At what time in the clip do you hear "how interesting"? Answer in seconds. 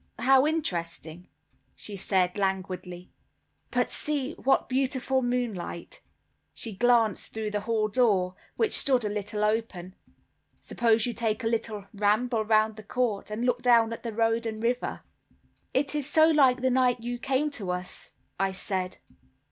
0.17-1.27